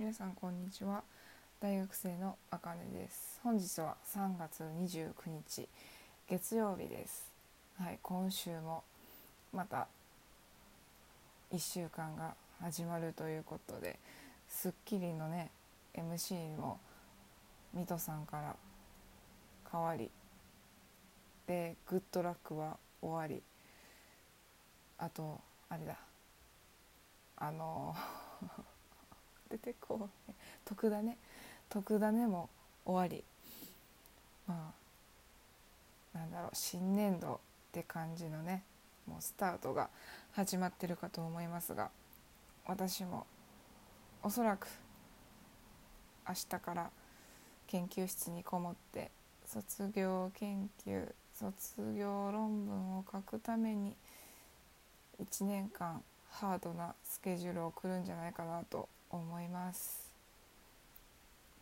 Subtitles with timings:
[0.00, 1.04] 皆さんこんにちは。
[1.60, 3.38] 大学生のあかねです。
[3.44, 5.68] 本日は3月29日
[6.26, 7.30] 月曜日です。
[7.78, 8.82] はい今週も
[9.52, 9.88] また
[11.52, 12.32] 1週間が
[12.62, 13.98] 始まるということで
[14.48, 15.50] 『スッキリ』のね
[15.92, 16.80] MC も
[17.74, 18.56] 水戸さんから
[19.70, 20.10] 変わり
[21.46, 23.42] で「グッドラック」は終わり。
[24.96, 25.98] あとあれだ。
[27.36, 27.94] あの
[29.50, 30.32] 出てこう
[30.64, 31.18] 徳田ね
[31.68, 32.48] 徳田ねも
[32.84, 33.24] 終わり。
[34.46, 34.72] ま
[36.14, 37.38] あなんだろう新年度っ
[37.72, 38.64] て感じのね
[39.06, 39.88] もうスタートが
[40.32, 41.90] 始まってるかと思いますが
[42.66, 43.26] 私も
[44.22, 44.66] おそらく
[46.28, 46.90] 明日から
[47.66, 49.10] 研究室にこもって
[49.46, 53.96] 卒業研究卒業論文を書くために
[55.22, 60.10] 1年間ハードなスケジュールを送るんじゃないかなと思います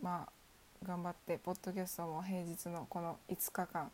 [0.03, 3.91] まあ頑張ってポッドキャストも平日のこの5日間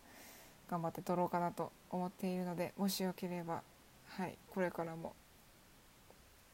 [0.71, 3.63] 頑張って撮ろうかなと思っているのでもしよければ
[4.09, 5.15] はいこれからも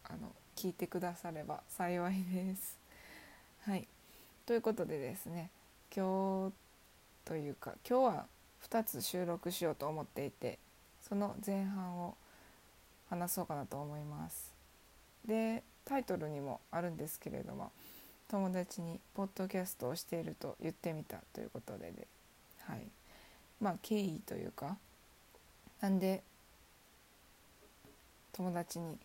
[0.05, 2.77] あの聞いてくだされば幸いです。
[3.63, 3.87] はい
[4.47, 5.51] ということでですね
[5.95, 6.53] 今日
[7.25, 8.27] というか今日は
[8.69, 10.59] 2つ収録しようと思っていて
[11.09, 12.17] その前半を
[13.09, 14.53] 話そうかなと思います。
[15.27, 17.73] でタイトルにもあるんですけれども
[18.29, 22.07] 友達にポッドキャストをしていると言ってみたということでで、
[22.61, 22.87] はい、
[23.61, 24.77] まあ経緯というか
[25.81, 26.23] なんで
[28.33, 28.97] 友達に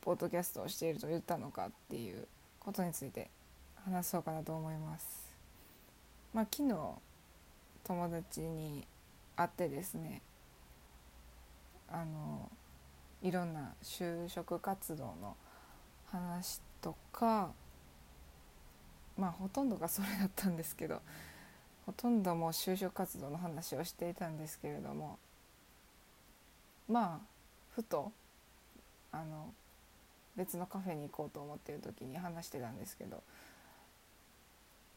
[0.00, 2.26] ポッドキャストをしていると言ったのかっていう
[2.60, 3.28] ことについて
[3.84, 5.26] 話そうかなと思います。
[6.32, 6.74] まあ、昨日
[7.84, 8.84] 友達に
[9.36, 10.20] 会ってですね
[11.88, 12.50] あの
[13.22, 15.36] いろんな就職活動の
[16.10, 17.50] 話とか
[19.16, 21.00] まあほとんどがそれだったんですけど
[21.86, 25.18] ほとんどもう就職活動の話をしていたんですけれども
[26.88, 27.26] まあ
[27.74, 28.12] ふと
[29.12, 29.52] あの
[30.36, 33.22] 別のカフェに行こうと思っている時に話してたんですけど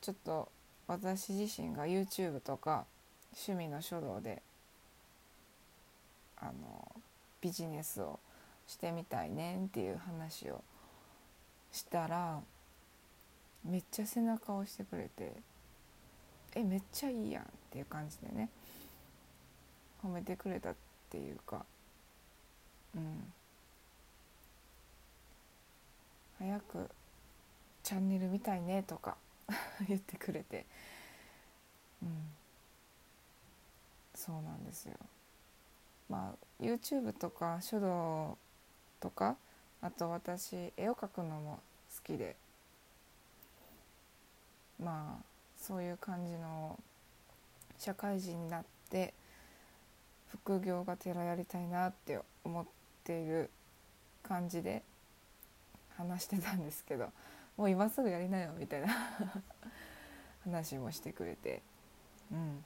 [0.01, 0.49] ちょっと
[0.87, 2.85] 私自身が YouTube とか
[3.33, 4.41] 趣味の書道で
[6.37, 6.91] あの
[7.41, 8.19] ビジネスを
[8.67, 10.61] してみたいねんっていう話を
[11.71, 12.41] したら
[13.63, 15.33] めっちゃ背中を押してくれて
[16.55, 18.49] 「えめっちゃいいやん」っていう感じでね
[20.01, 20.75] 褒めてくれたっ
[21.09, 21.65] ていうか
[22.95, 23.33] うん。
[26.39, 26.89] 早く
[27.83, 29.17] チャンネル見たいねとか
[29.87, 30.65] 言ってくれて
[32.01, 32.31] うん。
[34.15, 34.95] そうなんですよ。
[36.09, 38.37] まあ YouTube とか書道
[38.99, 39.37] とか
[39.81, 41.59] あと私絵を描くのも
[41.95, 42.35] 好きで
[44.81, 45.23] まあ
[45.59, 46.77] そういう感じの
[47.77, 49.13] 社会人になって
[50.31, 52.65] 副業がてらやりたいなって思っ
[53.03, 53.49] ている
[54.23, 54.83] 感じで
[55.97, 57.09] 話してたんですけど
[57.57, 58.87] もう今すぐやりなよみたいな
[60.43, 61.61] 話もしてくれて
[62.31, 62.63] うん。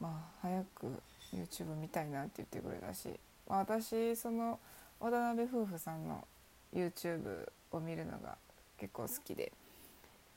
[0.00, 1.02] まあ早く
[1.34, 3.08] YouTube 見たいなって言ってくれたし、
[3.48, 4.58] まあ、私その
[5.00, 6.26] 渡辺夫婦さんの
[6.74, 8.36] YouTube を見るのが
[8.78, 9.52] 結構好きで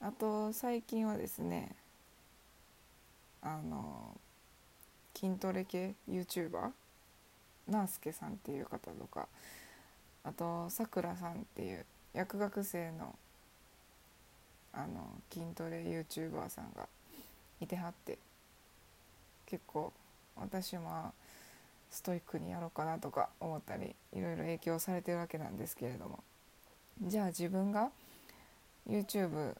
[0.01, 1.75] あと最近はですね
[3.41, 4.15] あの
[5.15, 6.71] 筋トレ系 YouTuber
[7.67, 9.27] ナースケさんっていう方とか
[10.23, 13.15] あとさくらさんっていう薬学生の
[14.73, 16.87] あの筋トレ YouTuber さんが
[17.59, 18.17] いてはって
[19.45, 19.91] 結構
[20.35, 21.13] 私も
[21.89, 26.23] ストイックにやろうかなとか思ったりいろいろ影響されてるわけなんですけれども。
[27.03, 27.89] じゃあ自分が
[28.87, 29.55] YouTube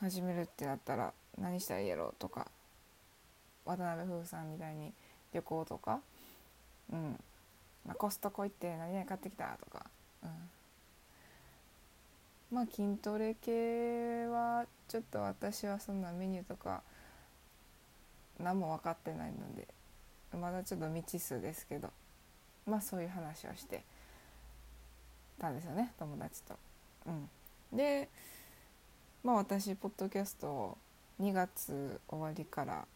[0.00, 2.46] 始めるってなったら何したらいいやろうとか
[3.64, 4.92] 渡辺夫婦さんみたいに
[5.32, 6.00] 旅行とか、
[6.92, 7.18] うん。
[7.86, 9.86] まあ、コストコ行って何々買ってきたとか、
[10.22, 10.30] うん、
[12.50, 16.82] まあ筋トレ系はちょっと私はそんなメニューとか
[18.40, 19.66] 何も分かってないので
[20.36, 21.90] まだちょっと未知数ですけど
[22.66, 23.82] まあそういう話をして
[25.38, 26.54] たんですよね友達と。
[27.06, 28.08] うん、で
[29.22, 30.78] まあ私ポッドキャストを
[31.20, 32.86] 2月終わりから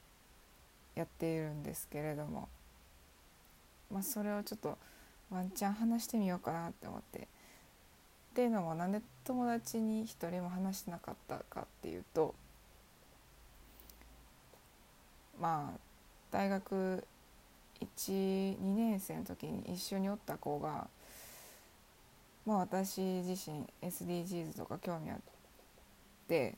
[0.94, 2.48] やっているんですけれども
[3.90, 4.76] まあそれをちょっと
[5.30, 7.28] ワンチャン話してみようかなって思って。
[8.30, 12.34] っていうのもなんで友達に一人も話してなかったかっていうと
[15.40, 15.78] まあ
[16.30, 17.04] 大学
[17.96, 20.86] 12年生の時に一緒におった子が、
[22.46, 25.18] まあ私自身 SDGs とか興味あっ
[26.28, 26.54] て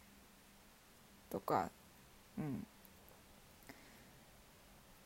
[1.31, 1.71] とか
[2.39, 2.67] うん。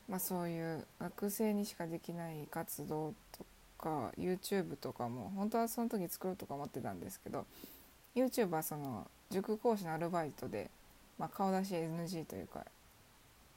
[0.09, 3.45] まあそういう学生にしかできない活動と
[3.79, 7.45] か YouTube とかも本当はその時作ろうとか思ってたんですけど
[8.15, 10.71] YouTube はその塾講師のアルバイトで、
[11.19, 12.65] まあ、顔出し NG というか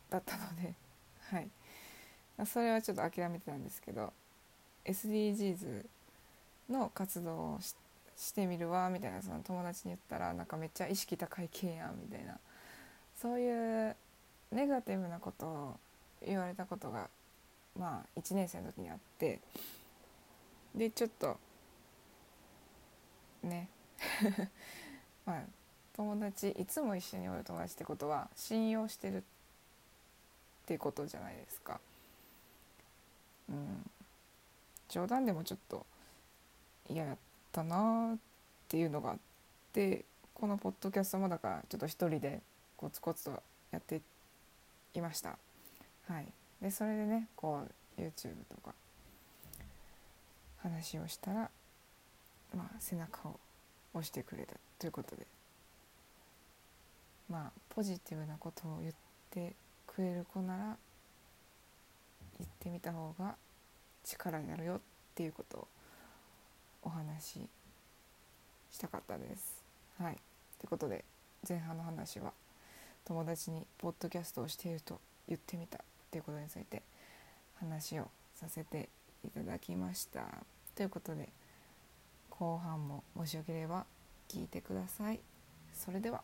[0.09, 0.73] だったので
[1.29, 1.49] はい。
[2.45, 4.13] それはちょっと諦めてたんですけど
[4.85, 5.85] SDGs
[6.69, 7.59] の活動を
[8.15, 12.39] してみるわみたいなその友達に言ったらなんかめっちゃ意識高い系やんみたいな。
[13.15, 13.95] そういう
[14.51, 15.79] ネガティブなことを
[16.25, 17.09] 言われたことが
[17.77, 19.41] まあ1年生の時にあって
[20.73, 21.37] でちょっと
[23.43, 23.67] ね。
[25.25, 25.43] まあ
[25.93, 29.38] 友達いつも一緒におる友達ってことは信用してるって
[30.69, 31.79] ていうことじゃないですか。
[33.49, 33.89] うん、
[34.87, 35.83] 冗談でもちょっと
[36.87, 37.17] 嫌やっ
[37.51, 38.17] たなっ
[38.67, 39.17] ていうのがあっ
[39.73, 40.05] て
[40.35, 42.41] このポッドキャストもだからちょっと一人で
[42.77, 43.31] コツコツと
[43.71, 43.99] やって
[44.93, 45.39] いました。
[46.07, 46.27] はい、
[46.61, 47.63] でそれでねこ
[47.97, 48.75] う YouTube とか
[50.61, 51.49] 話をしたら、
[52.55, 53.39] まあ、背中を
[53.95, 55.25] 押してくれたということで
[57.27, 58.93] まあポジティブなことを言っ
[59.31, 59.55] て
[59.95, 60.77] くれる子なら
[62.37, 63.35] 言ってみた方が
[64.03, 64.79] 力になるよっ
[65.15, 65.67] ていうことを
[66.83, 67.39] お話し
[68.71, 69.63] したかったです。
[69.99, 70.13] はい、
[70.59, 71.03] ということで
[71.47, 72.31] 前半の話は
[73.05, 75.81] 友達にポッドキャストをしていると言ってみたっ
[76.11, 76.81] ていうことについて
[77.59, 78.89] 話をさせて
[79.25, 80.21] いただきました。
[80.75, 81.29] ということで
[82.29, 83.85] 後半ももしよければ
[84.29, 85.19] 聞いてください。
[85.73, 86.21] それでは